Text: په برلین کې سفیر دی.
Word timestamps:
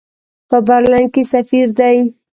په 0.49 0.57
برلین 0.67 1.05
کې 1.13 1.23
سفیر 1.33 1.67
دی. 1.79 1.97